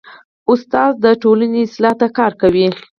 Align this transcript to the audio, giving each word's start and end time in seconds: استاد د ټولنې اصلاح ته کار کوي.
استاد 0.51 0.93
د 1.03 1.05
ټولنې 1.21 1.59
اصلاح 1.67 1.93
ته 1.99 2.07
کار 2.17 2.31
کوي. 2.41 2.67